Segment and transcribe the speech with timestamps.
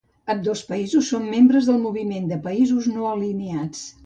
[0.33, 3.87] Ambdós països són membres del Moviment de Països No Alineats.